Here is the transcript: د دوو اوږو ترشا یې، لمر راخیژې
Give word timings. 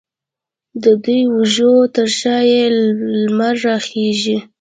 د 0.83 0.85
دوو 1.03 1.17
اوږو 1.31 1.73
ترشا 1.95 2.37
یې، 2.51 2.61
لمر 3.21 3.55
راخیژې 3.65 4.37